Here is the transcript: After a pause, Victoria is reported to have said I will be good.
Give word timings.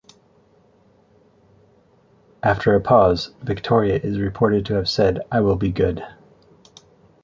After 2.41 2.73
a 2.73 2.81
pause, 2.81 3.35
Victoria 3.43 3.97
is 4.01 4.17
reported 4.17 4.65
to 4.65 4.73
have 4.73 4.89
said 4.89 5.19
I 5.31 5.41
will 5.41 5.57
be 5.57 5.71
good. 5.71 6.03